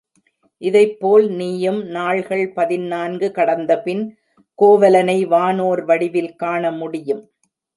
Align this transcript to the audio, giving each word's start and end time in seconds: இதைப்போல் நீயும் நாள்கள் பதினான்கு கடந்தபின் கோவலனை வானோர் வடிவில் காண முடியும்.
இதைப்போல் 0.61 1.25
நீயும் 1.31 1.77
நாள்கள் 1.87 2.43
பதினான்கு 2.53 3.27
கடந்தபின் 3.31 4.03
கோவலனை 4.59 5.17
வானோர் 5.25 5.83
வடிவில் 5.85 6.33
காண 6.35 6.71
முடியும். 6.71 7.23